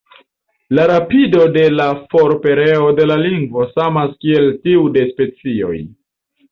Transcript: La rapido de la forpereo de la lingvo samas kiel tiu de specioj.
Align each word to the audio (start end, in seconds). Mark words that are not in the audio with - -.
La 0.77 0.85
rapido 0.91 1.41
de 1.57 1.65
la 1.81 1.85
forpereo 2.13 2.89
de 3.01 3.07
la 3.13 3.21
lingvo 3.27 3.69
samas 3.77 4.19
kiel 4.27 4.53
tiu 4.67 4.93
de 4.99 5.07
specioj. 5.13 5.77